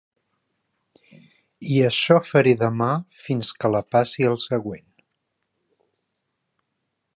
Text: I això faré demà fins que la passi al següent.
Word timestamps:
I 1.75 1.77
això 1.89 2.17
faré 2.29 2.53
demà 2.63 2.89
fins 3.25 3.53
que 3.61 3.73
la 3.75 3.83
passi 3.97 4.27
al 4.31 4.41
següent. 4.47 4.89